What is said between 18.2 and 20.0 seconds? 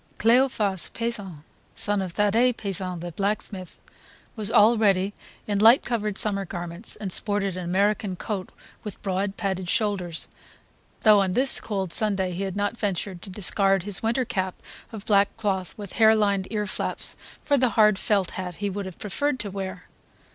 hat he would have preferred to wear.